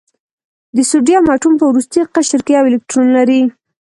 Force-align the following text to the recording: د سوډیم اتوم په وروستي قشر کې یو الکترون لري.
د 0.75 0.77
سوډیم 0.89 1.23
اتوم 1.33 1.53
په 1.59 1.65
وروستي 1.71 2.01
قشر 2.13 2.41
کې 2.45 2.53
یو 2.57 2.63
الکترون 2.69 3.07
لري. 3.17 3.41